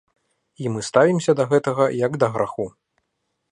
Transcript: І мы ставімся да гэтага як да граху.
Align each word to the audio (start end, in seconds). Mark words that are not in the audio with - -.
І 0.63 0.71
мы 0.77 0.81
ставімся 0.87 1.35
да 1.41 1.47
гэтага 1.53 1.85
як 1.99 2.19
да 2.23 2.27
граху. 2.39 2.69